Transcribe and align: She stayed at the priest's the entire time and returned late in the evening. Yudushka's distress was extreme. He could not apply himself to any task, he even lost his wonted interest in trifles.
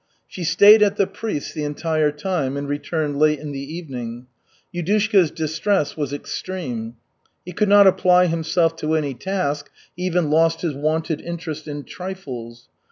She 0.27 0.43
stayed 0.43 0.81
at 0.81 0.95
the 0.95 1.05
priest's 1.05 1.53
the 1.53 1.63
entire 1.63 2.11
time 2.11 2.57
and 2.57 2.67
returned 2.67 3.19
late 3.19 3.37
in 3.37 3.51
the 3.51 3.59
evening. 3.61 4.25
Yudushka's 4.73 5.29
distress 5.29 5.95
was 5.95 6.11
extreme. 6.11 6.95
He 7.45 7.51
could 7.51 7.69
not 7.69 7.85
apply 7.85 8.25
himself 8.25 8.75
to 8.77 8.95
any 8.95 9.13
task, 9.13 9.69
he 9.95 10.03
even 10.07 10.31
lost 10.31 10.61
his 10.61 10.73
wonted 10.73 11.21
interest 11.21 11.67
in 11.67 11.83
trifles. 11.83 12.67